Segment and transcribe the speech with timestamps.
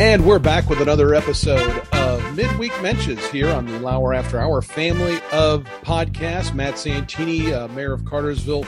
[0.00, 4.62] And we're back with another episode of Midweek Mentions here on the Lauer After Hour
[4.62, 6.54] family of podcasts.
[6.54, 8.64] Matt Santini, uh, Mayor of Cartersville,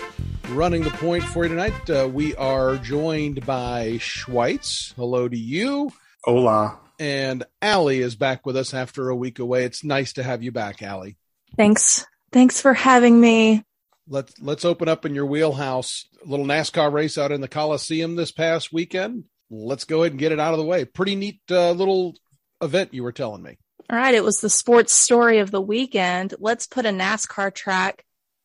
[0.51, 1.89] running the point for you tonight.
[1.89, 4.93] Uh, we are joined by Schweitz.
[4.93, 5.91] Hello to you.
[6.25, 6.79] Hola.
[7.01, 9.65] And Allie is back with us after a week away.
[9.65, 11.17] It's nice to have you back, Allie.
[11.57, 12.05] Thanks.
[12.31, 13.65] Thanks for having me.
[14.07, 16.05] Let's let's open up in your wheelhouse.
[16.27, 19.25] A little NASCAR race out in the Coliseum this past weekend.
[19.55, 20.87] Let's go ahead and get it out of the way.
[20.87, 22.15] Pretty neat uh, little
[22.63, 23.59] event you were telling me.
[23.91, 26.35] All right, it was the sports story of the weekend.
[26.39, 28.05] Let's put a NASCAR track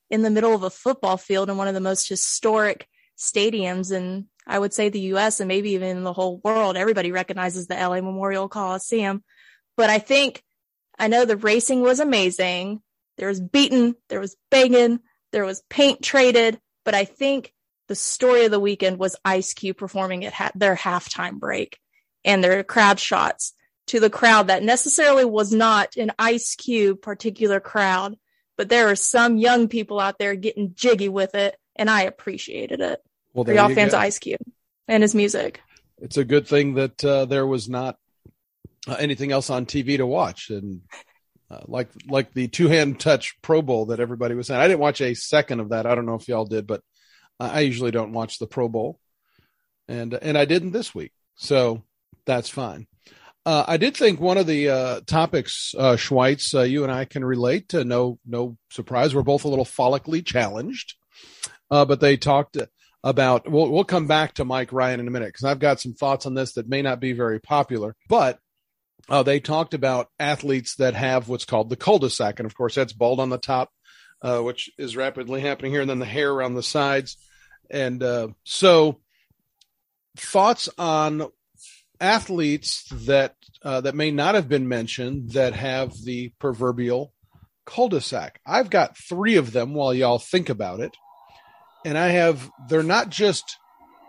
[0.09, 4.27] in the middle of a football field in one of the most historic stadiums in
[4.45, 6.77] I would say the US and maybe even the whole world.
[6.77, 9.23] Everybody recognizes the LA Memorial Coliseum.
[9.75, 10.43] But I think
[10.97, 12.81] I know the racing was amazing.
[13.17, 14.99] There was beating, there was banging,
[15.31, 17.53] there was paint traded, but I think
[17.87, 21.79] the story of the weekend was Ice Cube performing at ha- their halftime break
[22.23, 23.53] and their crowd shots
[23.87, 28.17] to the crowd that necessarily was not an Ice Cube particular crowd,
[28.57, 32.81] but there are some young people out there getting jiggy with it, and I appreciated
[32.81, 33.01] it.
[33.33, 33.97] Well, For y'all fans go.
[33.97, 34.41] of Ice Cube
[34.87, 35.61] and his music.
[35.99, 37.97] It's a good thing that uh, there was not
[38.87, 40.81] uh, anything else on TV to watch, and
[41.49, 44.59] uh, like like the two hand touch Pro Bowl that everybody was saying.
[44.59, 45.85] I didn't watch a second of that.
[45.85, 46.81] I don't know if y'all did, but
[47.39, 48.99] I usually don't watch the Pro Bowl,
[49.87, 51.83] and and I didn't this week, so
[52.25, 52.87] that's fine.
[53.47, 57.05] Uh, I did think one of the uh, topics, uh, Schweitz, uh, you and I
[57.05, 57.85] can relate to.
[57.85, 59.15] No, no surprise.
[59.15, 60.95] We're both a little follically challenged,
[61.71, 62.57] uh, but they talked
[63.05, 63.49] about.
[63.49, 66.25] We'll we'll come back to Mike Ryan in a minute because I've got some thoughts
[66.25, 68.37] on this that may not be very popular, but
[69.07, 72.91] uh, they talked about athletes that have what's called the cul-de-sac, and of course that's
[72.91, 73.71] bald on the top,
[74.21, 77.15] which is rapidly happening here, and then the hair around the sides,
[77.69, 78.99] and uh, so
[80.17, 81.29] thoughts on
[81.99, 87.13] athletes that uh, that may not have been mentioned that have the proverbial
[87.65, 88.39] cul-de-sac.
[88.45, 90.95] I've got three of them while y'all think about it,
[91.85, 93.57] and I have they're not just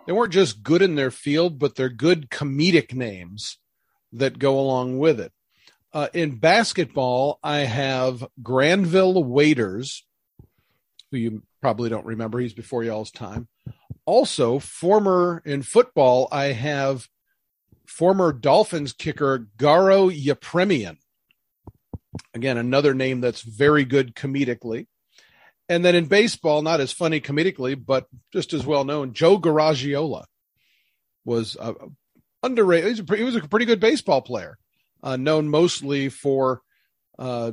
[0.07, 3.59] they weren't just good in their field, but they're good comedic names
[4.13, 5.33] that go along with it.
[5.93, 10.07] Uh, in basketball, I have Granville Waiters,
[11.11, 12.39] who you probably don't remember.
[12.39, 13.49] He's before y'all's time.
[14.05, 17.09] Also, former in football, I have
[17.87, 20.97] former Dolphins kicker Garo Yepremian.
[22.35, 24.87] Again, another name that's very good comedically.
[25.69, 30.25] And then in baseball, not as funny comedically, but just as well known, Joe Garagiola
[31.25, 31.75] was a,
[32.43, 32.85] underrated.
[32.85, 34.59] He was a, he was a pretty good baseball player,
[35.03, 36.63] uh, known mostly for
[37.19, 37.53] uh,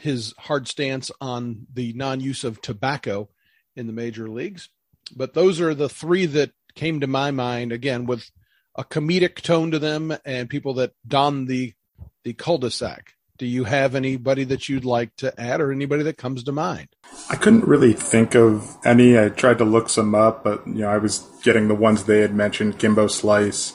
[0.00, 3.28] his hard stance on the non-use of tobacco
[3.76, 4.68] in the major leagues.
[5.14, 8.30] But those are the three that came to my mind again with
[8.76, 11.74] a comedic tone to them and people that don the
[12.22, 13.14] the cul-de-sac.
[13.38, 16.88] Do you have anybody that you'd like to add or anybody that comes to mind?
[17.30, 19.18] I couldn't really think of any.
[19.18, 22.20] I tried to look some up, but you know, I was getting the ones they
[22.20, 23.72] had mentioned, Kimbo Slice,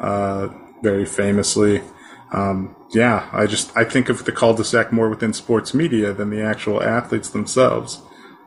[0.00, 0.48] uh,
[0.82, 1.80] very famously.
[2.32, 6.42] Um, yeah, I just I think of the cul-de-sac more within sports media than the
[6.42, 8.00] actual athletes themselves.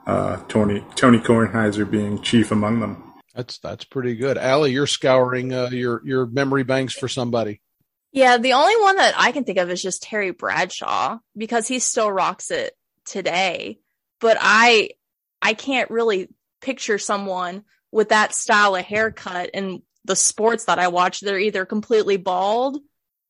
[0.06, 3.13] Uh, Tony Tony Kornheiser being chief among them.
[3.35, 4.72] That's that's pretty good, Allie.
[4.72, 7.62] You're scouring uh, your your memory banks for somebody.
[8.12, 11.79] Yeah, the only one that I can think of is just Terry Bradshaw because he
[11.79, 12.74] still rocks it
[13.06, 13.79] today.
[14.19, 14.91] But I
[15.41, 16.29] I can't really
[16.62, 21.66] picture someone with that style of haircut and the sports that I watch, they're either
[21.66, 22.79] completely bald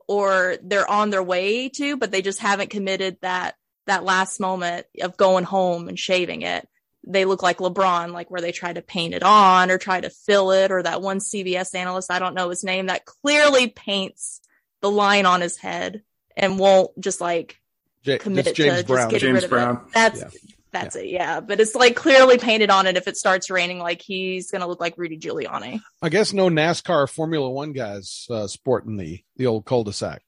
[0.07, 4.85] or they're on their way to, but they just haven't committed that that last moment
[5.01, 6.68] of going home and shaving it.
[7.06, 10.09] They look like LeBron, like where they try to paint it on or try to
[10.09, 14.41] fill it, or that one CBS analyst, I don't know his name, that clearly paints
[14.81, 16.03] the line on his head
[16.35, 17.59] and won't just like
[18.03, 19.09] J- commit to James just Brown.
[19.12, 19.75] James Brown.
[19.78, 19.94] It.
[19.94, 20.51] That's yeah.
[20.82, 21.02] That's yeah.
[21.02, 21.08] it.
[21.08, 21.40] Yeah.
[21.40, 22.98] But it's like clearly painted on it.
[22.98, 25.81] If it starts raining, like he's going to look like Rudy Giuliani.
[26.01, 30.22] I guess no NASCAR Formula One guys uh, sporting the, the old cul-de-sac.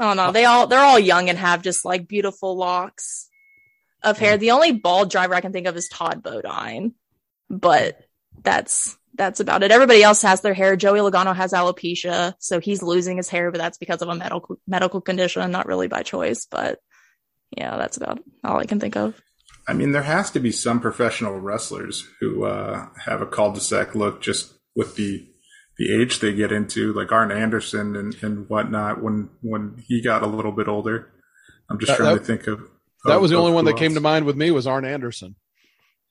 [0.00, 3.28] Oh no, they all, they're all young and have just like beautiful locks
[4.02, 4.36] of hair.
[4.36, 6.94] The only bald driver I can think of is Todd Bodine,
[7.48, 8.00] but
[8.42, 9.70] that's, that's about it.
[9.70, 10.74] Everybody else has their hair.
[10.74, 14.58] Joey Logano has alopecia, so he's losing his hair, but that's because of a medical
[14.66, 16.48] medical condition, not really by choice.
[16.50, 16.80] But
[17.56, 19.14] yeah, that's about all I can think of.
[19.66, 24.20] I mean, there has to be some professional wrestlers who uh, have a cul-de-sac look
[24.20, 25.26] just with the
[25.76, 29.02] the age they get into, like Arn Anderson and, and whatnot.
[29.02, 31.10] When when he got a little bit older,
[31.68, 32.60] I'm just that, trying that, to think of.
[33.04, 33.80] That of, was the only one that else.
[33.80, 35.36] came to mind with me was Arn Anderson.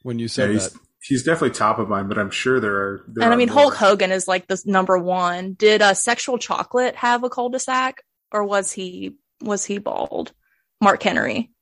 [0.02, 3.06] When you said yeah, that, he's definitely top of mind, but I'm sure there are.
[3.08, 3.62] There and are I mean, more.
[3.62, 5.54] Hulk Hogan is like the number one.
[5.54, 10.34] Did uh, Sexual Chocolate have a cul-de-sac, or was he was he bald?
[10.82, 11.53] Mark Henry.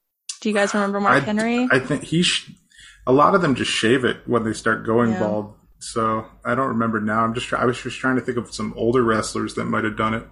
[0.42, 1.68] Do you guys remember Mark I, Henry?
[1.72, 2.24] I think he.
[2.24, 2.52] Sh-
[3.08, 5.20] a lot of them just shave it when they start going Yeah.
[5.20, 5.54] bald.
[5.80, 7.24] So I don't remember now.
[7.24, 7.48] I'm just.
[7.48, 10.14] Try- I was just trying to think of some older wrestlers that might have done
[10.14, 10.24] it.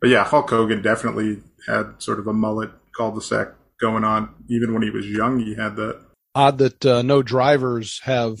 [0.00, 3.48] But yeah, Hulk Hogan definitely had sort of a mullet cul-de-sac
[3.80, 4.34] going on.
[4.48, 6.00] Even when he was young, he had that.
[6.34, 8.40] Odd that uh, no drivers have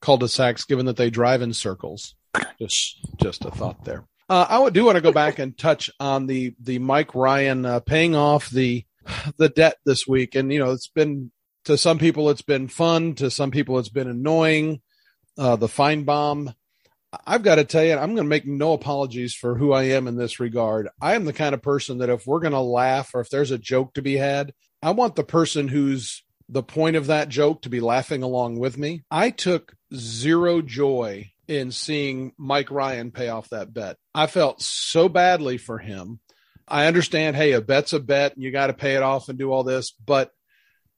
[0.00, 2.14] cul-de-sacs, given that they drive in circles.
[2.58, 4.04] Just, just a thought there.
[4.28, 7.80] Uh, I do want to go back and touch on the the Mike Ryan uh,
[7.80, 8.84] paying off the
[9.36, 11.30] the debt this week, and you know it's been
[11.64, 14.80] to some people it's been fun, to some people it's been annoying.
[15.38, 16.54] Uh, the fine bomb.
[17.26, 20.08] I've got to tell you, I'm going to make no apologies for who I am
[20.08, 20.88] in this regard.
[21.00, 23.50] I am the kind of person that if we're going to laugh or if there's
[23.50, 27.62] a joke to be had, I want the person who's the point of that joke
[27.62, 29.02] to be laughing along with me.
[29.10, 33.96] I took zero joy in seeing Mike Ryan pay off that bet.
[34.14, 36.20] I felt so badly for him.
[36.68, 39.38] I understand, hey, a bet's a bet and you got to pay it off and
[39.38, 40.32] do all this, but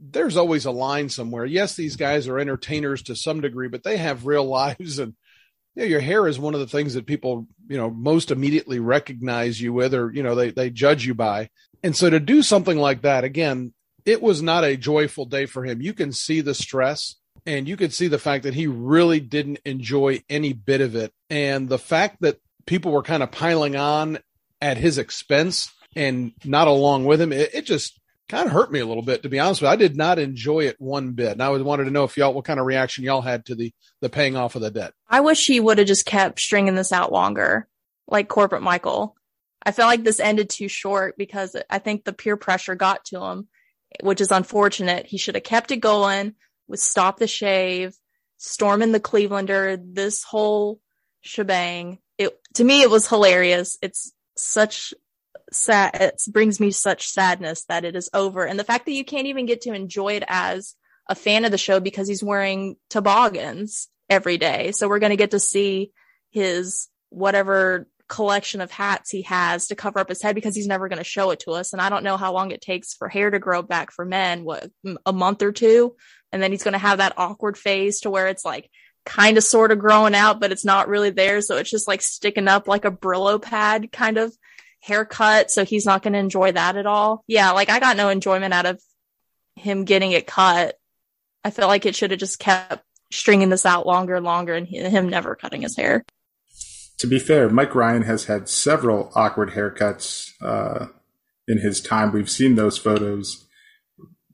[0.00, 1.44] there's always a line somewhere.
[1.44, 5.15] Yes, these guys are entertainers to some degree, but they have real lives and
[5.75, 8.81] you know, your hair is one of the things that people, you know, most immediately
[8.81, 11.50] recognize you with or, you know, they, they judge you by.
[11.82, 13.73] And so to do something like that, again,
[14.05, 15.81] it was not a joyful day for him.
[15.82, 17.17] You can see the stress
[17.47, 21.12] and you could see the fact that he really didn't enjoy any bit of it.
[21.31, 24.19] And the fact that people were kind of piling on
[24.61, 28.81] at his expense and not along with him, it, it just kind of hurt me
[28.81, 29.73] a little bit, to be honest with you.
[29.73, 31.33] I did not enjoy it one bit.
[31.33, 33.73] And I wanted to know if y'all, what kind of reaction y'all had to the,
[34.01, 34.93] the paying off of the debt.
[35.09, 37.69] I wish he would have just kept stringing this out longer,
[38.07, 39.17] like corporate Michael.
[39.63, 43.23] I feel like this ended too short because I think the peer pressure got to
[43.23, 43.49] him,
[44.03, 45.07] which is unfortunate.
[45.07, 46.35] He should have kept it going
[46.69, 47.97] with stop the shave,
[48.37, 50.81] storming the Clevelander, this whole
[51.23, 51.99] shebang.
[52.19, 53.79] It to me it was hilarious.
[53.83, 54.94] It's such
[55.52, 55.94] sad.
[55.94, 59.26] It brings me such sadness that it is over, and the fact that you can't
[59.26, 60.75] even get to enjoy it as
[61.08, 64.73] a fan of the show because he's wearing toboggans every day.
[64.73, 65.90] So we're going to get to see
[66.31, 70.88] his whatever collection of hats he has to cover up his head because he's never
[70.88, 71.73] going to show it to us.
[71.73, 74.44] And I don't know how long it takes for hair to grow back for men,
[74.44, 74.70] what,
[75.05, 75.94] a month or two.
[76.32, 78.70] And then he's going to have that awkward phase to where it's like
[79.09, 81.41] kind of sort of growing out, but it's not really there.
[81.41, 84.37] So it's just like sticking up like a Brillo pad kind of
[84.81, 85.51] haircut.
[85.51, 87.25] So he's not going to enjoy that at all.
[87.27, 87.53] Yeah.
[87.53, 88.83] Like I got no enjoyment out of
[89.57, 90.77] him getting it cut.
[91.43, 94.69] I feel like it should have just kept stringing this out longer and longer and
[94.69, 96.05] he- him never cutting his hair.
[96.99, 100.89] To be fair, Mike Ryan has had several awkward haircuts uh,
[101.47, 102.13] in his time.
[102.13, 103.47] We've seen those photos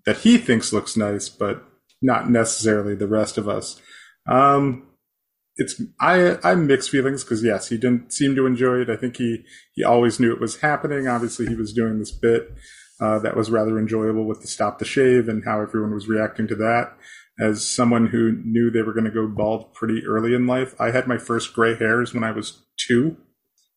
[0.04, 1.62] that he thinks looks nice, but
[2.02, 3.80] not necessarily the rest of us.
[4.26, 4.88] Um,
[5.56, 8.90] it's I I'm mixed feelings because yes, he didn't seem to enjoy it.
[8.90, 11.06] I think he he always knew it was happening.
[11.06, 12.52] Obviously, he was doing this bit
[13.00, 16.48] uh, that was rather enjoyable with the stop the shave and how everyone was reacting
[16.48, 16.96] to that.
[17.38, 20.92] As someone who knew they were going to go bald pretty early in life, I
[20.92, 23.16] had my first gray hairs when I was two.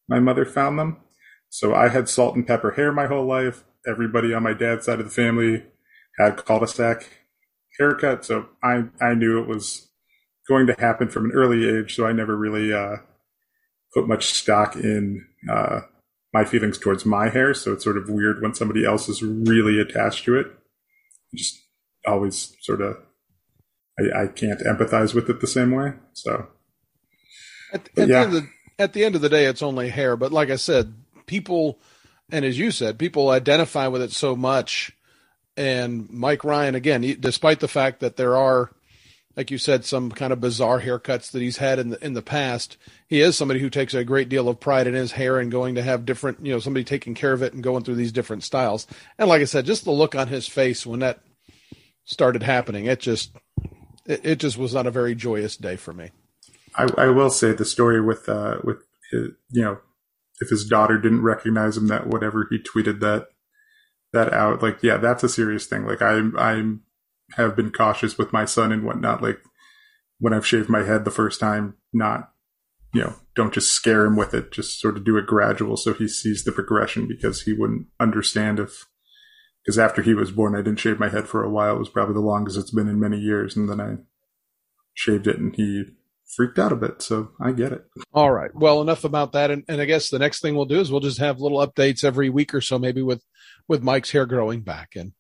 [0.07, 0.97] My mother found them,
[1.49, 3.63] so I had salt and pepper hair my whole life.
[3.87, 5.63] Everybody on my dad's side of the family
[6.19, 7.09] had cul-de-sac
[7.79, 9.86] haircut, so I I knew it was
[10.47, 11.95] going to happen from an early age.
[11.95, 12.97] So I never really uh,
[13.93, 15.81] put much stock in uh,
[16.33, 17.53] my feelings towards my hair.
[17.53, 20.47] So it's sort of weird when somebody else is really attached to it.
[21.35, 21.63] Just
[22.05, 22.97] always sort of
[23.99, 25.93] I, I can't empathize with it the same way.
[26.13, 26.47] So
[27.73, 28.05] At, at yeah.
[28.05, 28.49] the end of the,
[28.79, 30.15] at the end of the day, it's only hair.
[30.15, 30.93] But like I said,
[31.25, 31.79] people,
[32.31, 34.91] and as you said, people identify with it so much.
[35.55, 38.71] And Mike Ryan, again, despite the fact that there are,
[39.37, 42.23] like you said, some kind of bizarre haircuts that he's had in the in the
[42.23, 42.75] past,
[43.07, 45.75] he is somebody who takes a great deal of pride in his hair and going
[45.75, 48.43] to have different, you know, somebody taking care of it and going through these different
[48.43, 48.87] styles.
[49.19, 51.19] And like I said, just the look on his face when that
[52.03, 53.31] started happening, it just,
[54.07, 56.09] it, it just was not a very joyous day for me.
[56.75, 59.77] I, I will say the story with uh, with his, you know
[60.39, 63.27] if his daughter didn't recognize him that whatever he tweeted that
[64.13, 66.53] that out like yeah that's a serious thing like I'm I
[67.33, 69.39] have been cautious with my son and whatnot like
[70.19, 72.31] when I've shaved my head the first time not
[72.93, 75.93] you know don't just scare him with it just sort of do it gradual so
[75.93, 78.87] he sees the progression because he wouldn't understand if
[79.63, 81.89] because after he was born I didn't shave my head for a while it was
[81.89, 83.97] probably the longest it's been in many years and then I
[84.93, 85.85] shaved it and he
[86.27, 87.01] freaked out a bit.
[87.01, 87.85] So I get it.
[88.13, 88.53] All right.
[88.53, 89.49] Well, enough about that.
[89.49, 92.03] And, and I guess the next thing we'll do is we'll just have little updates
[92.03, 93.23] every week or so, maybe with,
[93.67, 94.89] with Mike's hair growing back.
[94.95, 95.13] And,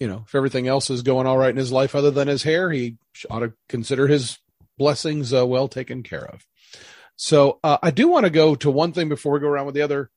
[0.00, 2.42] you know, if everything else is going all right in his life other than his
[2.42, 2.96] hair, he
[3.30, 4.38] ought to consider his
[4.78, 6.44] blessings uh, well taken care of.
[7.16, 9.74] So uh, I do want to go to one thing before we go around with
[9.74, 10.10] the other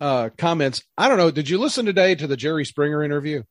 [0.00, 0.82] uh, comments.
[0.98, 1.30] I don't know.
[1.30, 3.42] Did you listen today to the Jerry Springer interview?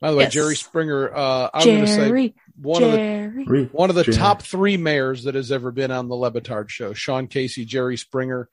[0.00, 0.32] By the way, Yes.
[0.34, 1.12] Jerry Springer.
[1.14, 3.64] Uh, I'm going to say Jerry, one of the Jerry.
[3.72, 4.16] one of the Jerry.
[4.16, 6.92] top three mayors that has ever been on the Le Batard show.
[6.92, 8.48] Sean Casey, Jerry Springer,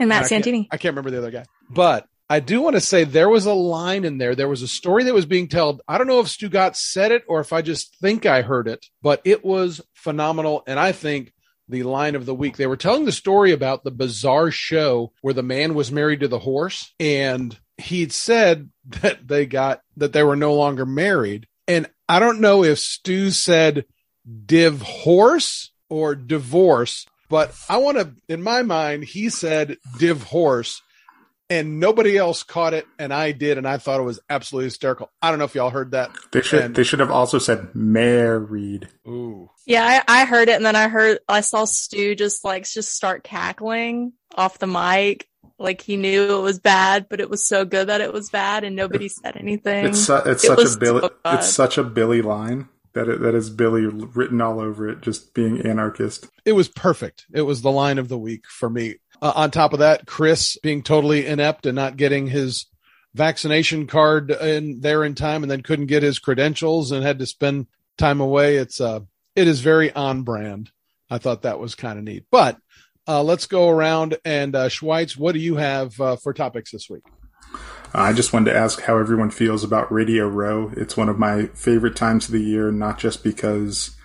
[0.00, 0.68] and Matt I can't- Santini.
[0.70, 3.54] I can't remember the other guy, but I do want to say there was a
[3.54, 4.34] line in there.
[4.34, 5.80] There was a story that was being told.
[5.88, 8.84] I don't know if Stugotz said it or if I just think I heard it,
[9.00, 10.62] but it was phenomenal.
[10.66, 11.32] And I think
[11.68, 15.34] the line of the week, they were telling the story about the bizarre show where
[15.34, 18.70] the man was married to the horse and he'd said
[19.02, 21.46] that they got that they were no longer married.
[21.66, 23.86] And I don't know if Stu said
[24.44, 30.82] div horse or divorce, but I want to, in my mind, he said div horse
[31.50, 32.86] and nobody else caught it.
[32.98, 33.58] And I did.
[33.58, 35.10] And I thought it was absolutely hysterical.
[35.22, 36.10] I don't know if y'all heard that.
[36.32, 38.88] They should And- they should have also said married.
[39.06, 39.50] Ooh.
[39.66, 42.94] Yeah, I, I heard it, and then I heard I saw Stu just like just
[42.94, 45.28] start cackling off the mic,
[45.58, 48.64] like he knew it was bad, but it was so good that it was bad,
[48.64, 49.86] and nobody said anything.
[49.86, 53.20] It's su- it's It such a Billy so it's such a Billy line that it,
[53.20, 56.26] that is Billy written all over it, just being anarchist.
[56.46, 57.26] It was perfect.
[57.34, 58.96] It was the line of the week for me.
[59.20, 62.66] Uh, on top of that, Chris being totally inept and not getting his
[63.14, 67.26] vaccination card in there in time and then couldn't get his credentials and had to
[67.26, 68.56] spend time away.
[68.56, 69.00] It's uh
[69.34, 70.70] it is very on brand.
[71.10, 72.24] I thought that was kind of neat.
[72.30, 72.58] But
[73.06, 76.90] uh, let's go around and uh, Schweitz, what do you have uh, for topics this
[76.90, 77.04] week?
[77.94, 80.70] I just wanted to ask how everyone feels about Radio Row.
[80.76, 83.96] It's one of my favorite times of the year, not just because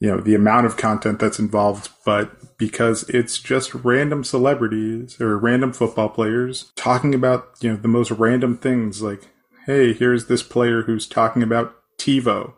[0.00, 2.32] you know the amount of content that's involved, but
[2.62, 8.12] because it's just random celebrities or random football players talking about you know the most
[8.12, 9.02] random things.
[9.02, 9.22] Like,
[9.66, 12.52] hey, here's this player who's talking about TiVo.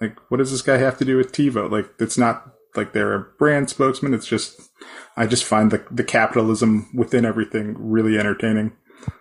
[0.00, 1.70] Like, what does this guy have to do with TiVo?
[1.70, 4.12] Like, it's not like they're a brand spokesman.
[4.12, 4.60] It's just
[5.16, 8.72] I just find the the capitalism within everything really entertaining.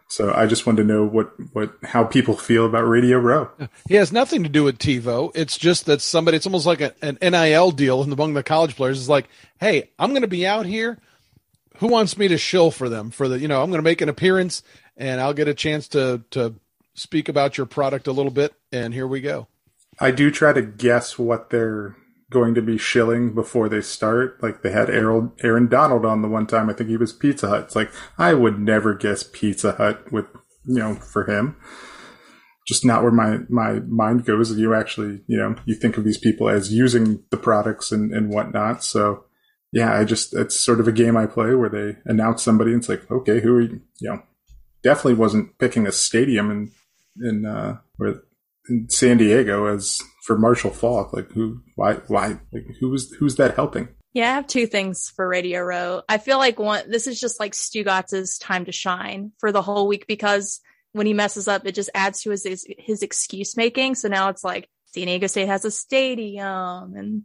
[0.08, 3.50] So I just wanted to know what, what how people feel about Radio Row.
[3.88, 5.32] He has nothing to do with TiVo.
[5.34, 9.00] It's just that somebody, it's almost like a, an NIL deal among the college players.
[9.00, 9.28] It's like,
[9.60, 11.00] hey, I'm going to be out here.
[11.78, 13.10] Who wants me to shill for them?
[13.10, 14.62] For the, you know, I'm going to make an appearance
[14.96, 16.54] and I'll get a chance to, to
[16.94, 18.54] speak about your product a little bit.
[18.72, 19.48] And here we go.
[20.00, 21.96] I do try to guess what they're
[22.34, 24.42] going to be shilling before they start.
[24.44, 26.70] Like they had Aaron, Aaron Donald on the one time.
[26.70, 27.64] I think he was Pizza Hut.
[27.64, 30.26] It's like I would never guess Pizza Hut with
[30.66, 31.56] you know for him.
[32.68, 34.52] Just not where my my mind goes.
[34.58, 38.30] You actually you know you think of these people as using the products and and
[38.30, 38.84] whatnot.
[38.84, 39.26] So
[39.72, 42.80] yeah, I just it's sort of a game I play where they announce somebody and
[42.80, 43.82] it's like okay, who are you?
[44.00, 44.24] You know,
[44.82, 46.72] definitely wasn't picking a stadium in
[47.22, 47.78] in uh
[48.70, 51.14] in San Diego as for Marshall Faulk.
[51.14, 51.62] Like who?
[51.76, 51.96] Why?
[52.08, 52.40] Why?
[52.52, 53.90] Like who's who's that helping?
[54.14, 56.04] Yeah, I have two things for Radio Row.
[56.08, 59.88] I feel like one, this is just like Stugotz's time to shine for the whole
[59.88, 60.62] week because
[60.92, 63.96] when he messes up, it just adds to his his, his excuse making.
[63.96, 67.24] So now it's like San Diego State has a stadium and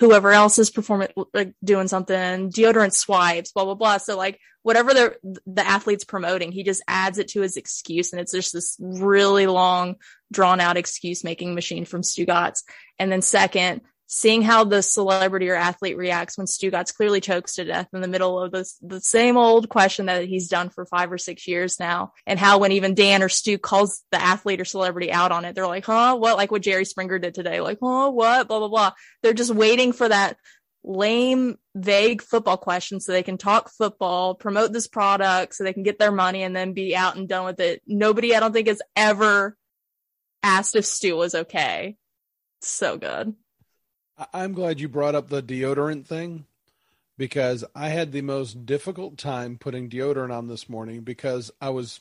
[0.00, 3.98] whoever else is performing, like doing something, deodorant swipes, blah blah blah.
[3.98, 5.16] So like whatever the
[5.46, 9.46] the athlete's promoting, he just adds it to his excuse, and it's just this really
[9.46, 9.96] long,
[10.32, 12.62] drawn out excuse making machine from Stugotz.
[12.98, 17.54] And then second, seeing how the celebrity or athlete reacts when Stu Stugotz clearly chokes
[17.54, 20.84] to death in the middle of this, the same old question that he's done for
[20.84, 22.12] five or six years now.
[22.26, 25.54] And how when even Dan or Stu calls the athlete or celebrity out on it,
[25.54, 26.36] they're like, huh, what?
[26.36, 27.60] Like what Jerry Springer did today.
[27.60, 28.48] Like, huh, what?
[28.48, 28.90] Blah, blah, blah.
[29.22, 30.36] They're just waiting for that
[30.82, 35.84] lame, vague football question so they can talk football, promote this product so they can
[35.84, 37.80] get their money and then be out and done with it.
[37.86, 39.56] Nobody, I don't think has ever
[40.42, 41.96] asked if Stu was okay.
[42.60, 43.36] So good.
[44.32, 46.46] I'm glad you brought up the deodorant thing
[47.16, 52.00] because I had the most difficult time putting deodorant on this morning because I was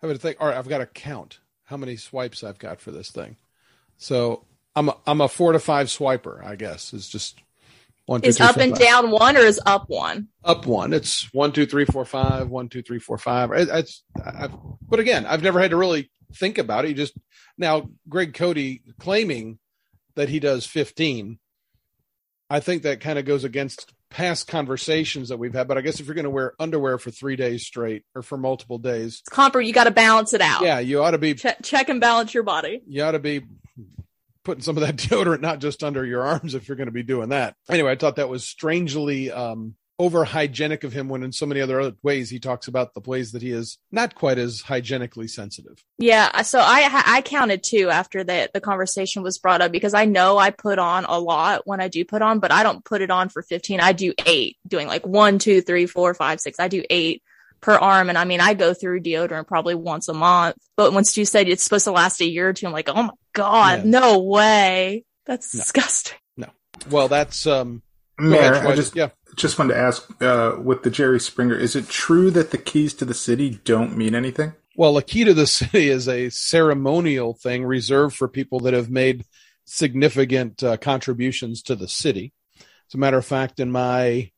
[0.00, 2.90] having to think, all right, I've got to count how many swipes I've got for
[2.90, 3.36] this thing.
[3.96, 4.44] So
[4.76, 6.92] I'm a, I'm a four to five swiper, I guess.
[6.92, 7.40] It's just
[8.06, 8.80] one, two, Is three, up four, and five.
[8.80, 10.28] down one or is up one?
[10.44, 10.92] up one.
[10.92, 13.50] It's one, two, three, four, five, one, two, three, four, five.
[13.52, 14.52] It, it's, I've,
[14.86, 16.88] but again, I've never had to really think about it.
[16.88, 17.14] You just
[17.56, 18.58] now, Greg Cote
[18.98, 19.58] claiming
[20.16, 21.38] that he does 15.
[22.50, 25.66] I think that kind of goes against past conversations that we've had.
[25.66, 28.36] But I guess if you're going to wear underwear for three days straight or for
[28.38, 30.62] multiple days, Comper, you got to balance it out.
[30.62, 32.80] yeah, you ought to be Check, check and balance your body.
[32.86, 33.42] you ought to be
[34.44, 37.02] putting some of that deodorant not just under your arms if you're going to be
[37.02, 37.56] doing that.
[37.68, 41.60] Anyway, I thought that was strangely um, over hygienic of him when in so many
[41.60, 45.84] other ways he talks about the ways that he is not quite as hygienically sensitive.
[45.98, 50.04] Yeah, so I I counted too after that the conversation was brought up because I
[50.04, 53.02] know I put on a lot when I do put on, but I don't put
[53.02, 53.80] it on for 15.
[53.80, 56.58] I do eight, doing like one, two, three, four, five, six.
[56.58, 57.22] I do eight
[57.60, 58.08] per arm.
[58.08, 61.48] And I mean, I go through deodorant probably once a month, but once you said
[61.48, 63.90] it's supposed to last a year or two, I'm like, oh my God, yeah.
[63.90, 65.04] no way.
[65.24, 65.60] That's no.
[65.60, 66.18] disgusting.
[66.36, 66.48] No.
[66.90, 67.82] Well, that's, um,
[68.18, 71.88] Mayor, I just, yeah just wanted to ask uh, with the Jerry Springer, is it
[71.88, 74.52] true that the keys to the city don't mean anything?
[74.76, 78.90] Well, a key to the city is a ceremonial thing reserved for people that have
[78.90, 79.24] made
[79.64, 82.32] significant uh, contributions to the city.
[82.58, 84.30] As a matter of fact, in my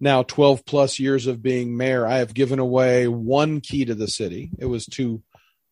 [0.00, 4.08] now 12 plus years of being mayor, I have given away one key to the
[4.08, 4.50] city.
[4.58, 5.22] It was to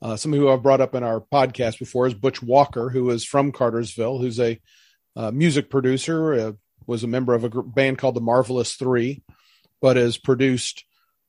[0.02, 3.24] uh, somebody who I've brought up in our podcast before is Butch Walker, who is
[3.24, 4.60] from Cartersville, who's a
[5.16, 6.54] uh, music producer,
[6.90, 9.22] was a member of a group, band called the Marvelous Three,
[9.80, 10.84] but has produced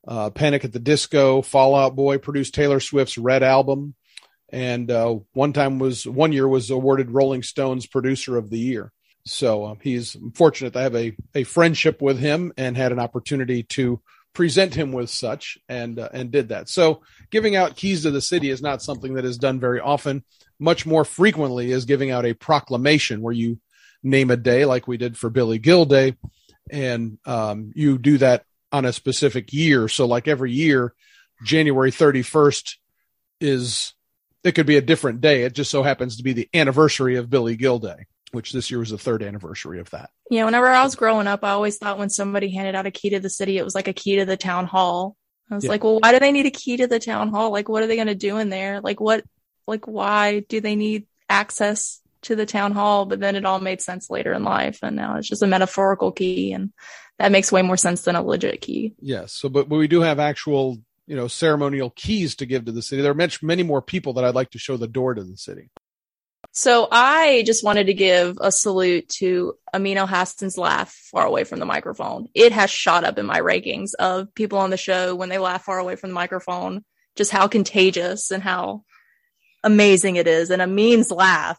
[0.06, 3.94] uh, Panic at the Disco, Fall Out Boy, produced Taylor Swift's Red album,
[4.50, 8.92] and uh, one time was one year was awarded Rolling Stones Producer of the Year.
[9.24, 13.62] So uh, he's fortunate to have a a friendship with him and had an opportunity
[13.62, 14.02] to
[14.34, 16.68] present him with such and uh, and did that.
[16.68, 20.24] So giving out keys to the city is not something that is done very often.
[20.58, 23.58] Much more frequently is giving out a proclamation where you
[24.02, 26.16] name a day like we did for Billy Gill Day,
[26.70, 29.88] and um, you do that on a specific year.
[29.88, 30.94] So, like every year,
[31.44, 32.76] January 31st
[33.40, 33.94] is
[34.44, 35.42] it could be a different day.
[35.42, 38.80] It just so happens to be the anniversary of Billy Gill Day, which this year
[38.80, 40.10] was the third anniversary of that.
[40.30, 43.10] Yeah, whenever I was growing up, I always thought when somebody handed out a key
[43.10, 45.16] to the city, it was like a key to the town hall.
[45.50, 45.70] I was yeah.
[45.70, 47.50] like, well, why do they need a key to the town hall?
[47.50, 48.80] Like, what are they going to do in there?
[48.80, 49.24] Like, what,
[49.66, 53.80] like, why do they need access to the town hall, but then it all made
[53.80, 54.78] sense later in life.
[54.82, 56.52] And now it's just a metaphorical key.
[56.52, 56.72] And
[57.18, 58.94] that makes way more sense than a legit key.
[59.00, 59.32] Yes.
[59.32, 62.82] So, but, but we do have actual, you know, ceremonial keys to give to the
[62.82, 63.02] city.
[63.02, 65.70] There are many more people that I'd like to show the door to the city.
[66.54, 71.60] So I just wanted to give a salute to Amin Elhassan's laugh far away from
[71.60, 72.28] the microphone.
[72.34, 75.64] It has shot up in my rankings of people on the show when they laugh
[75.64, 76.84] far away from the microphone,
[77.16, 78.84] just how contagious and how
[79.64, 80.50] amazing it is.
[80.50, 81.58] And Amin's laugh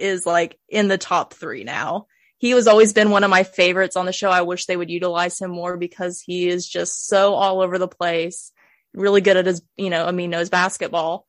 [0.00, 2.06] is like in the top three now.
[2.38, 4.30] He was always been one of my favorites on the show.
[4.30, 7.86] I wish they would utilize him more because he is just so all over the
[7.86, 8.50] place,
[8.94, 11.26] really good at his, you know, I mean, knows basketball.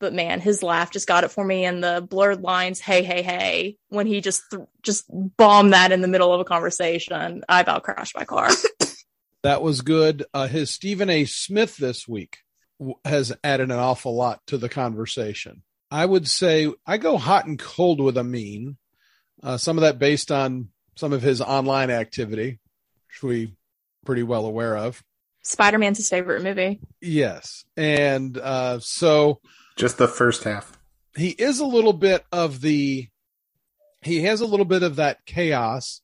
[0.00, 1.66] But man, his laugh just got it for me.
[1.66, 6.00] And the blurred lines, hey, hey, hey, when he just, th- just bombed that in
[6.00, 8.48] the middle of a conversation, I about crashed my car.
[9.42, 10.24] that was good.
[10.32, 11.26] Uh, his Stephen A.
[11.26, 12.38] Smith this week
[13.04, 15.62] has added an awful lot to the conversation.
[15.90, 18.76] I would say I go hot and cold with Amin.
[19.42, 22.58] Uh, some of that based on some of his online activity,
[23.08, 23.54] which we
[24.04, 25.02] pretty well aware of.
[25.42, 26.80] Spider Man's his favorite movie.
[27.00, 29.40] Yes, and uh, so
[29.76, 30.76] just the first half.
[31.16, 33.08] He is a little bit of the.
[34.02, 36.02] He has a little bit of that chaos,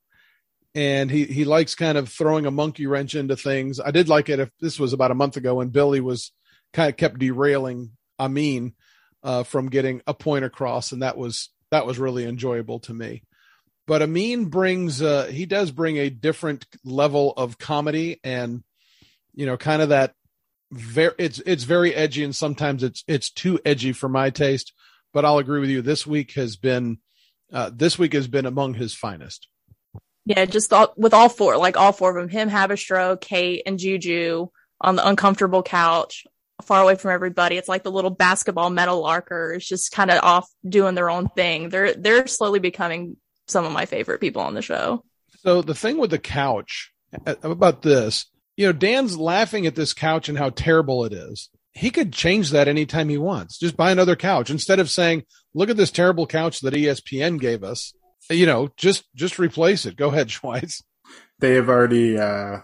[0.75, 3.81] and he he likes kind of throwing a monkey wrench into things.
[3.81, 6.33] I did like it if this was about a month ago when Billy was
[6.73, 8.75] kind of kept derailing Amin
[9.24, 13.24] uh, from getting a point across, and that was that was really enjoyable to me.
[13.87, 18.62] But Amin brings uh, he does bring a different level of comedy, and
[19.34, 20.14] you know, kind of that
[20.70, 24.72] very it's it's very edgy, and sometimes it's it's too edgy for my taste.
[25.12, 25.80] But I'll agree with you.
[25.80, 26.98] This week has been
[27.52, 29.48] uh, this week has been among his finest.
[30.26, 33.78] Yeah, just all, with all four, like all four of them, him, Haberstroh, Kate, and
[33.78, 34.48] Juju
[34.80, 36.24] on the uncomfortable couch
[36.62, 37.56] far away from everybody.
[37.56, 41.68] It's like the little basketball meadowlarkers just kind of off doing their own thing.
[41.68, 43.16] They're they're slowly becoming
[43.48, 45.04] some of my favorite people on the show.
[45.40, 46.92] So the thing with the couch
[47.26, 51.50] uh, about this, you know, Dan's laughing at this couch and how terrible it is.
[51.72, 53.58] He could change that anytime he wants.
[53.58, 57.64] Just buy another couch instead of saying, "Look at this terrible couch that ESPN gave
[57.64, 57.92] us."
[58.30, 59.96] You know, just just replace it.
[59.96, 60.82] Go ahead, Schweitz.
[61.40, 62.58] They have already uh,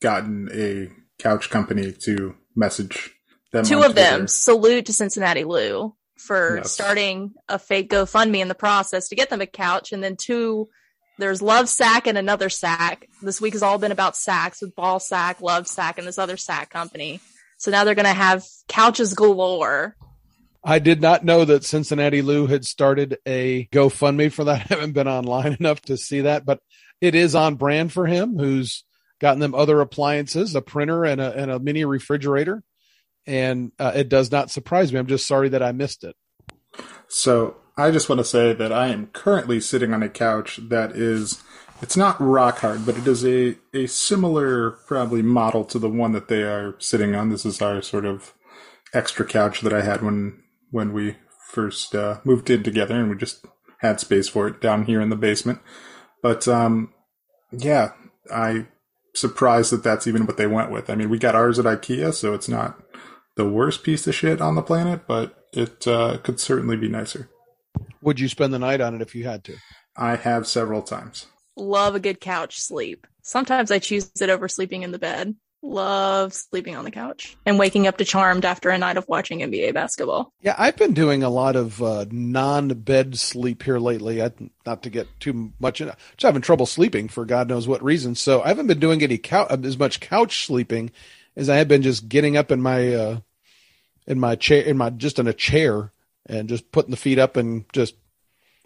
[0.00, 3.14] gotten a couch company to message
[3.52, 4.18] them Two of Twitter.
[4.18, 4.28] them.
[4.28, 6.70] Salute to Cincinnati Lou for yes.
[6.70, 9.92] starting a fake GoFundMe in the process to get them a couch.
[9.92, 10.68] And then two,
[11.18, 13.08] there's Love Sack and another Sack.
[13.22, 16.36] This week has all been about sacks with Ball Sack, Love Sack, and this other
[16.36, 17.20] sack company.
[17.56, 19.96] So now they're going to have couches galore.
[20.64, 24.66] I did not know that Cincinnati Lou had started a GoFundMe for that.
[24.70, 26.60] I haven't been online enough to see that, but
[27.00, 28.84] it is on brand for him who's
[29.20, 32.62] gotten them other appliances, a printer and a, and a mini refrigerator.
[33.26, 34.98] And uh, it does not surprise me.
[34.98, 36.14] I'm just sorry that I missed it.
[37.08, 40.92] So I just want to say that I am currently sitting on a couch that
[40.92, 41.42] is
[41.82, 46.12] it's not rock hard, but it is a a similar probably model to the one
[46.12, 47.30] that they are sitting on.
[47.30, 48.34] This is our sort of
[48.92, 51.16] extra couch that I had when when we
[51.50, 53.44] first uh, moved in together, and we just
[53.78, 55.60] had space for it down here in the basement.
[56.22, 56.92] But um,
[57.52, 57.92] yeah,
[58.32, 58.66] I
[59.14, 60.90] surprised that that's even what they went with.
[60.90, 62.80] I mean, we got ours at IKEA, so it's not
[63.36, 67.28] the worst piece of shit on the planet, but it uh, could certainly be nicer.
[68.02, 69.56] Would you spend the night on it if you had to?
[69.96, 71.26] I have several times.
[71.56, 73.06] Love a good couch sleep.
[73.22, 75.34] Sometimes I choose it over sleeping in the bed.
[75.66, 79.40] Love sleeping on the couch and waking up to Charmed after a night of watching
[79.40, 80.30] NBA basketball.
[80.42, 84.22] Yeah, I've been doing a lot of uh, non-bed sleep here lately.
[84.22, 84.30] I,
[84.66, 88.14] not to get too much, in, just having trouble sleeping for God knows what reason.
[88.14, 90.90] So I haven't been doing any couch as much couch sleeping
[91.34, 93.20] as I have been just getting up in my uh,
[94.06, 95.92] in my chair, in my just in a chair,
[96.26, 97.94] and just putting the feet up and just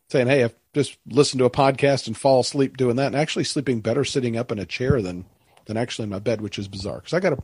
[0.08, 3.44] saying, "Hey, I've just listened to a podcast and fall asleep doing that." And actually
[3.44, 5.26] sleeping better sitting up in a chair than
[5.68, 7.38] than actually in my bed, which is bizarre because I got a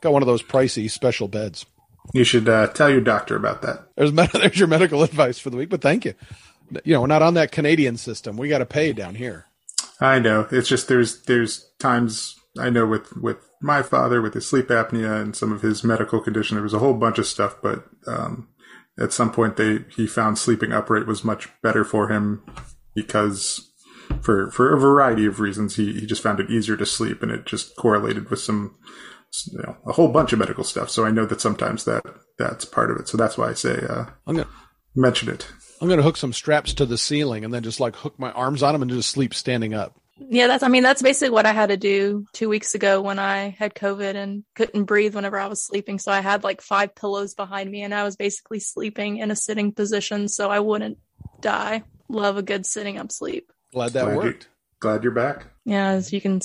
[0.00, 1.64] got one of those pricey special beds.
[2.12, 3.86] You should uh, tell your doctor about that.
[3.96, 6.14] There's there's your medical advice for the week, but thank you.
[6.84, 8.36] You know, we're not on that Canadian system.
[8.36, 9.46] We got to pay down here.
[10.00, 10.48] I know.
[10.50, 15.20] It's just there's there's times I know with with my father with his sleep apnea
[15.20, 16.56] and some of his medical condition.
[16.56, 18.48] There was a whole bunch of stuff, but um,
[18.98, 22.42] at some point they he found sleeping upright was much better for him
[22.94, 23.71] because
[24.22, 27.32] for for a variety of reasons he, he just found it easier to sleep and
[27.32, 28.76] it just correlated with some
[29.50, 30.90] you know, a whole bunch of medical stuff.
[30.90, 32.02] So I know that sometimes that
[32.38, 33.08] that's part of it.
[33.08, 34.48] So that's why I say uh, I'm gonna
[34.94, 35.48] mention it.
[35.80, 38.62] I'm gonna hook some straps to the ceiling and then just like hook my arms
[38.62, 39.98] on them and just sleep standing up.
[40.18, 43.18] Yeah, that's I mean that's basically what I had to do 2 weeks ago when
[43.18, 45.98] I had covid and couldn't breathe whenever I was sleeping.
[45.98, 49.36] So I had like five pillows behind me and I was basically sleeping in a
[49.36, 50.98] sitting position so I wouldn't
[51.40, 51.82] die.
[52.08, 53.50] Love a good sitting up sleep.
[53.72, 54.44] Glad that glad worked.
[54.44, 55.46] You, glad you're back.
[55.64, 56.40] Yeah, as you can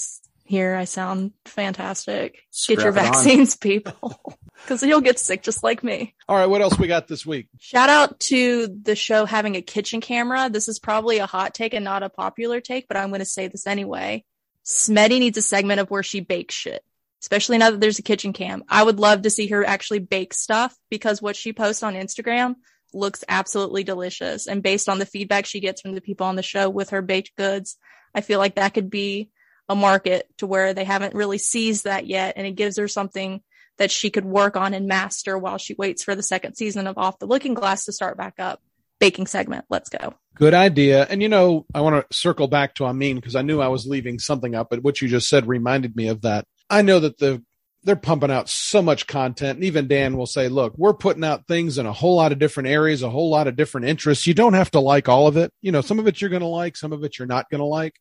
[0.45, 2.39] hear, I sound fantastic.
[2.51, 3.57] Scrap get your vaccines, on.
[3.61, 6.15] people, because you'll get sick just like me.
[6.27, 7.47] All right, what else we got this week?
[7.59, 10.49] Shout out to the show having a kitchen camera.
[10.49, 13.25] This is probably a hot take and not a popular take, but I'm going to
[13.25, 14.23] say this anyway.
[14.65, 16.83] Smetty needs a segment of where she bakes shit
[17.21, 18.63] especially now that there's a kitchen cam.
[18.69, 22.55] I would love to see her actually bake stuff because what she posts on Instagram
[22.93, 24.47] looks absolutely delicious.
[24.47, 27.01] And based on the feedback she gets from the people on the show with her
[27.01, 27.77] baked goods,
[28.13, 29.29] I feel like that could be
[29.69, 32.33] a market to where they haven't really seized that yet.
[32.37, 33.41] And it gives her something
[33.77, 36.97] that she could work on and master while she waits for the second season of
[36.97, 38.61] Off the Looking Glass to start back up.
[38.99, 39.65] Baking segment.
[39.69, 40.15] Let's go.
[40.33, 41.05] Good idea.
[41.07, 43.85] And you know, I want to circle back to Amin because I knew I was
[43.85, 46.45] leaving something up, but what you just said reminded me of that.
[46.67, 47.43] I know that the
[47.87, 49.55] they're pumping out so much content.
[49.55, 52.37] And even Dan will say, look, we're putting out things in a whole lot of
[52.37, 54.27] different areas, a whole lot of different interests.
[54.27, 55.53] You don't have to like all of it.
[55.61, 57.59] You know, some of it you're going to like, some of it you're not going
[57.59, 57.95] to like.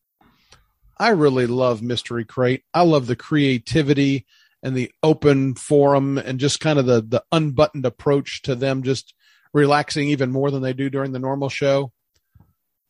[0.99, 2.65] I really love Mystery Crate.
[2.75, 4.27] I love the creativity
[4.61, 9.15] and the open forum and just kind of the, the unbuttoned approach to them just
[9.55, 11.93] relaxing even more than they do during the normal show.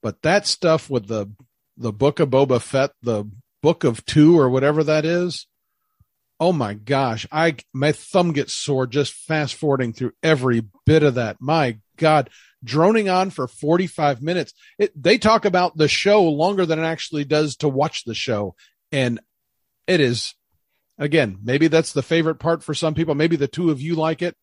[0.03, 1.31] But that stuff with the,
[1.77, 3.31] the book of Boba Fett, the
[3.61, 5.47] book of two or whatever that is,
[6.39, 11.15] oh my gosh, I my thumb gets sore just fast forwarding through every bit of
[11.15, 11.37] that.
[11.41, 12.31] My God,
[12.63, 14.53] droning on for 45 minutes.
[14.79, 18.55] It, they talk about the show longer than it actually does to watch the show.
[18.93, 19.21] And
[19.87, 20.35] it is,
[20.99, 23.15] again, maybe that's the favorite part for some people.
[23.15, 24.37] Maybe the two of you like it,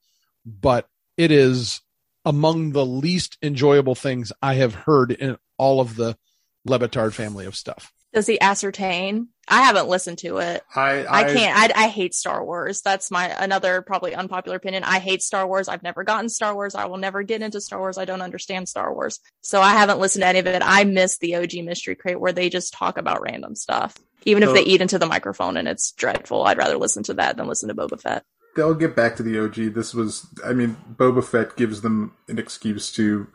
[0.45, 1.81] but it is
[2.25, 6.17] among the least enjoyable things I have heard in all of the
[6.65, 7.92] Le Batard family of stuff.
[8.13, 9.29] Does he ascertain?
[9.47, 10.63] I haven't listened to it.
[10.75, 11.75] I I, I can't.
[11.75, 12.81] I, I hate Star Wars.
[12.81, 14.83] That's my another probably unpopular opinion.
[14.83, 15.67] I hate Star Wars.
[15.67, 16.75] I've never gotten Star Wars.
[16.75, 17.97] I will never get into Star Wars.
[17.97, 19.19] I don't understand Star Wars.
[19.41, 20.61] So I haven't listened to any of it.
[20.63, 23.97] I miss the OG Mystery Crate where they just talk about random stuff.
[24.25, 27.15] Even so, if they eat into the microphone and it's dreadful, I'd rather listen to
[27.15, 28.23] that than listen to Boba Fett.
[28.55, 29.73] They'll get back to the OG.
[29.73, 33.27] This was, I mean, Boba Fett gives them an excuse to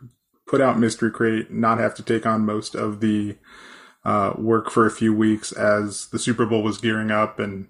[0.47, 3.35] put out Mystery Crate, not have to take on most of the
[4.05, 7.67] uh, work for a few weeks as the Super Bowl was gearing up and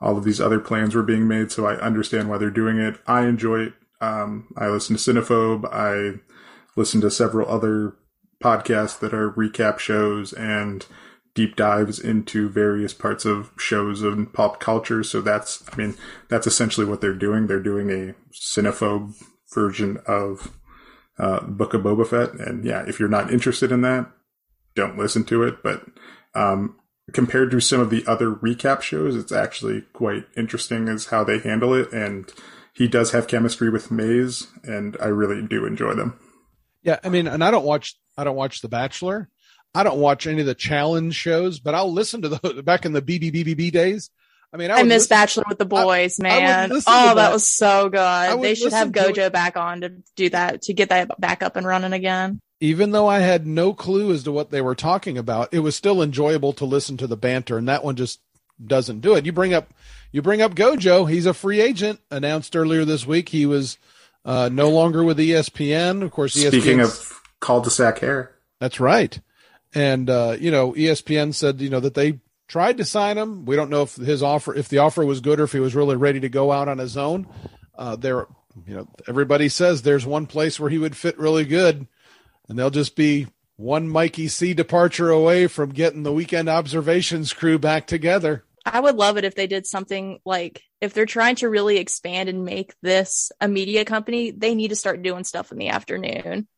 [0.00, 1.50] all of these other plans were being made.
[1.52, 2.98] So I understand why they're doing it.
[3.06, 3.74] I enjoy it.
[4.00, 5.66] Um, I listen to Cinephobe.
[5.72, 6.20] I
[6.76, 7.96] listen to several other
[8.42, 10.86] podcasts that are recap shows and
[11.34, 15.02] deep dives into various parts of shows and pop culture.
[15.02, 15.94] So that's, I mean,
[16.28, 17.46] that's essentially what they're doing.
[17.46, 19.14] They're doing a Cinephobe
[19.54, 20.56] version of
[21.18, 22.34] uh, Book of Boba Fett.
[22.34, 24.10] And yeah, if you're not interested in that,
[24.76, 25.84] don't listen to it, but
[26.34, 26.76] um,
[27.12, 31.38] compared to some of the other recap shows, it's actually quite interesting as how they
[31.38, 31.92] handle it.
[31.92, 32.32] And
[32.74, 36.18] he does have chemistry with Maze, and I really do enjoy them.
[36.82, 39.28] Yeah, I mean, and I don't watch I don't watch The Bachelor.
[39.74, 42.92] I don't watch any of the challenge shows, but I'll listen to the back in
[42.92, 44.10] the BBBBB days.
[44.52, 46.68] I mean, I, I miss listen, Bachelor with the Boys, I man.
[46.70, 47.14] listen to Oh, that.
[47.16, 47.32] that.
[47.32, 48.42] was so good.
[48.42, 51.42] They should have listen to Gojo back on to do that, to get that back
[51.42, 52.40] up and running again.
[52.60, 55.76] Even though I had no clue as to what they were talking about, it was
[55.76, 58.20] still enjoyable to listen to the banter, and that one just
[58.64, 59.26] doesn't do it.
[59.26, 59.72] You bring up
[60.12, 63.28] you bring up Gojo, he's a free agent, announced earlier this week.
[63.28, 63.76] He was
[64.24, 66.02] uh, no longer with ESPN.
[66.02, 69.18] Of course, E Speaking of cul-de-sac hair, That's right.
[69.74, 73.44] And uh, you know, ESPN said you know that they tried to sign him.
[73.44, 75.74] We don't know if his offer, if the offer was good, or if he was
[75.74, 77.26] really ready to go out on his own.
[77.76, 78.26] Uh, there,
[78.66, 81.86] you know, everybody says there's one place where he would fit really good,
[82.48, 87.58] and they'll just be one Mikey C departure away from getting the weekend observations crew
[87.58, 88.44] back together.
[88.64, 92.28] I would love it if they did something like if they're trying to really expand
[92.28, 96.48] and make this a media company, they need to start doing stuff in the afternoon.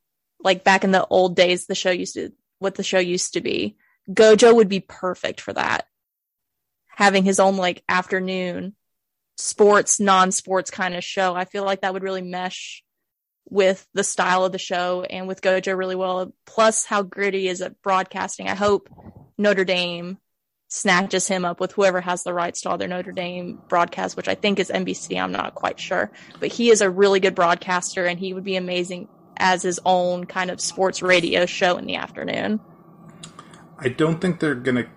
[0.41, 3.41] Like back in the old days, the show used to, what the show used to
[3.41, 3.77] be.
[4.11, 5.87] Gojo would be perfect for that.
[6.87, 8.75] Having his own like afternoon
[9.37, 11.35] sports, non sports kind of show.
[11.35, 12.83] I feel like that would really mesh
[13.51, 16.33] with the style of the show and with Gojo really well.
[16.47, 18.49] Plus how gritty is at broadcasting.
[18.49, 18.89] I hope
[19.37, 20.19] Notre Dame
[20.69, 24.29] snatches him up with whoever has the rights to all their Notre Dame broadcasts, which
[24.29, 25.19] I think is NBC.
[25.19, 28.57] I'm not quite sure, but he is a really good broadcaster and he would be
[28.57, 29.09] amazing
[29.39, 32.61] as his own kind of sports radio show in the afternoon.
[33.79, 34.89] I don't think they're going to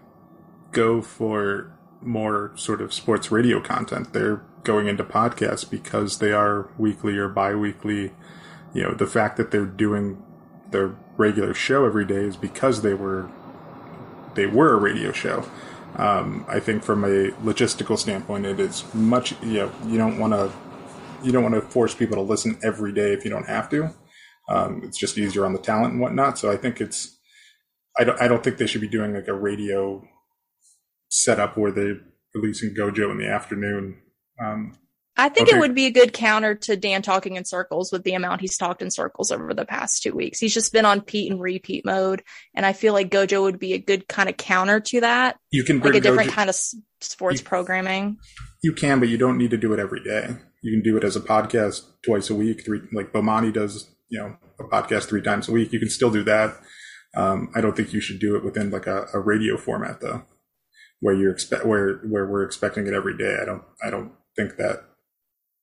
[0.72, 4.12] go for more sort of sports radio content.
[4.12, 8.12] They're going into podcasts because they are weekly or bi-weekly.
[8.74, 10.24] You know, the fact that they're doing
[10.72, 13.30] their regular show every day is because they were
[14.36, 15.46] they were a radio show.
[15.98, 19.34] Um, I think from a logistical standpoint, it is much.
[19.42, 20.52] You know, you don't want to
[21.24, 23.94] you don't want to force people to listen every day if you don't have to.
[24.50, 26.38] Um, it's just easier on the talent and whatnot.
[26.38, 27.18] So I think it's
[27.98, 30.04] I don't I don't think they should be doing like a radio
[31.10, 32.00] setup where they're
[32.34, 34.02] releasing Gojo in the afternoon.
[34.44, 34.78] Um,
[35.18, 35.58] I think Okay.
[35.58, 38.58] it would be a good counter to Dan talking in circles with the amount he's
[38.58, 40.40] talked in circles over the past two weeks.
[40.40, 42.24] He's just been on Pete and repeat mode.
[42.56, 45.64] And I feel like Gojo would be a good kind of counter to that, you
[45.64, 46.56] can like a different Gojo, kind of
[47.02, 48.18] sports You- programming.
[48.64, 50.30] you can, but you don't need to do it every day.
[50.64, 54.20] You can do it as a podcast twice a week, three like Bomani does, you
[54.20, 55.74] know, a podcast three times a week.
[55.74, 56.56] You can still do that.
[57.18, 60.24] Um, I don't think you should do it within like a, a radio format though,
[61.02, 63.38] where you expect where where we're expecting it every day.
[63.42, 64.86] I don't I don't think that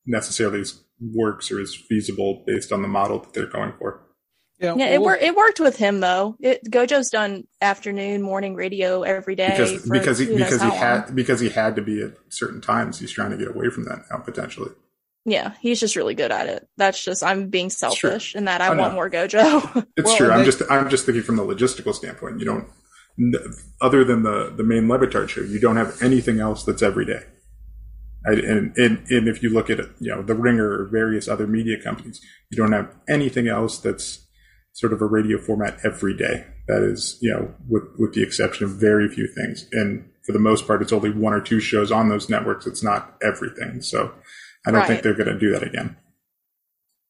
[0.09, 0.65] necessarily
[1.01, 4.03] works or is feasible based on the model that they're going for.
[4.61, 6.35] Yeah, it, wor- it worked with him though.
[6.41, 10.71] It, Gojo's done afternoon, morning radio every day because for because he because he how
[10.71, 10.79] long.
[10.79, 12.99] had because he had to be at certain times.
[12.99, 14.73] He's trying to get away from that now potentially.
[15.25, 16.67] Yeah, he's just really good at it.
[16.77, 18.83] That's just I'm being selfish in that I I know.
[18.83, 19.87] want more Gojo.
[19.97, 20.31] It's Well, true.
[20.33, 22.41] I'm they- just I'm just thinking from the logistical standpoint.
[22.41, 22.67] You don't
[23.81, 27.05] other than the the main Le Batard show, you don't have anything else that's every
[27.05, 27.23] day.
[28.29, 31.47] I, and, and and if you look at you know the Ringer or various other
[31.47, 34.27] media companies, you don't have anything else that's
[34.73, 36.47] sort of a radio format every day.
[36.67, 40.39] That is, you know, with with the exception of very few things, and for the
[40.39, 42.67] most part, it's only one or two shows on those networks.
[42.67, 43.81] It's not everything.
[43.81, 44.13] So
[44.67, 45.97] I don't think they're going to do that again.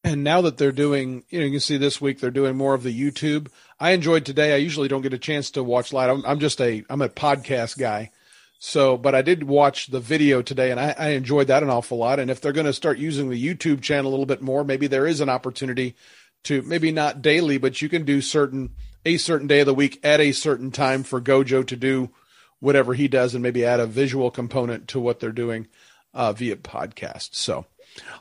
[0.04, 2.74] And now that they're doing, you know, you can see this week they're doing more
[2.74, 3.48] of the YouTube.
[3.80, 4.54] I enjoyed today.
[4.54, 6.10] I usually don't get a chance to watch live.
[6.10, 8.12] I'm, I'm just a, I'm a podcast guy.
[8.58, 11.98] So, but I did watch the video today and I, I enjoyed that an awful
[11.98, 12.18] lot.
[12.18, 14.88] And if they're going to start using the YouTube channel a little bit more, maybe
[14.88, 15.94] there is an opportunity
[16.44, 18.70] to maybe not daily, but you can do certain,
[19.04, 22.10] a certain day of the week at a certain time for Gojo to do
[22.58, 25.68] whatever he does and maybe add a visual component to what they're doing
[26.12, 27.34] uh, via podcast.
[27.34, 27.66] So,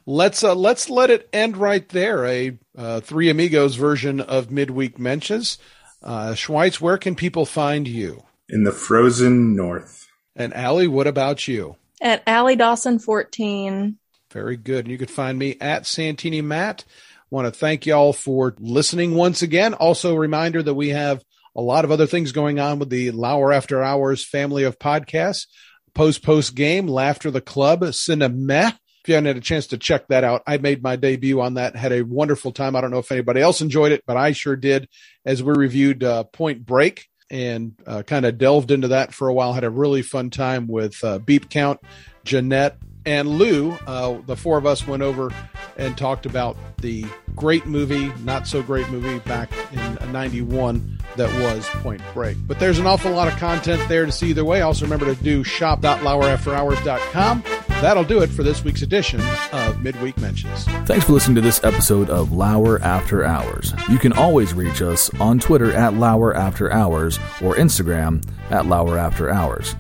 [0.06, 2.26] let's uh, let's let it end right there.
[2.26, 5.58] A uh, Three Amigos version of midweek mentions.
[6.04, 8.23] Uh, Schweitz, where can people find you?
[8.50, 10.06] In the frozen north.
[10.38, 11.76] And Allie, what about you?
[12.00, 13.97] At Allie Dawson 14.
[14.32, 14.86] Very good.
[14.86, 16.86] And you can find me at Santini Matt.
[17.32, 19.73] Want to thank y'all for listening once again.
[19.73, 21.23] Also, a reminder that we have
[21.56, 25.47] a lot of other things going on with the Lauer After Hours family of podcasts.
[25.95, 28.78] Post post game, Laughter the Club, Cinema.
[29.02, 31.56] If you haven't had a chance to check that out, I made my debut on
[31.56, 31.76] that.
[31.76, 32.76] Had a wonderful time.
[32.76, 34.88] I don't know if anybody else enjoyed it, but I sure did.
[35.26, 39.33] As we reviewed uh, Point Break and uh, kind of delved into that for a
[39.33, 39.53] while.
[39.53, 41.79] Had a really fun time with uh, Beep Count,
[42.23, 45.31] Jeanette, and Lou, uh, the four of us went over
[45.77, 47.05] and talked about the
[47.37, 52.35] great movie, not so great movie back in 91 that was Point Break.
[52.45, 54.59] But there's an awful lot of content there to see either way.
[54.59, 57.43] Also, remember to do shop.lowerafterhours.com.
[57.69, 59.21] That'll do it for this week's edition
[59.53, 60.65] of Midweek Mentions.
[60.85, 63.73] Thanks for listening to this episode of Lauer After Hours.
[63.89, 68.97] You can always reach us on Twitter at Lauer After Hours or Instagram at Lauer
[68.97, 69.75] After Hours.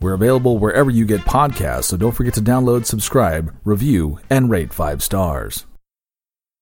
[0.00, 4.72] We're available wherever you get podcasts, so don't forget to download, subscribe, review, and rate
[4.72, 5.66] five stars.